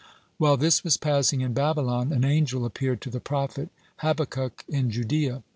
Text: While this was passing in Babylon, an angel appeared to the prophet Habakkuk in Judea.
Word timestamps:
While 0.39 0.57
this 0.57 0.83
was 0.83 0.97
passing 0.97 1.41
in 1.41 1.53
Babylon, 1.53 2.11
an 2.11 2.25
angel 2.25 2.65
appeared 2.65 3.01
to 3.01 3.11
the 3.11 3.19
prophet 3.19 3.69
Habakkuk 3.97 4.65
in 4.67 4.89
Judea. 4.89 5.43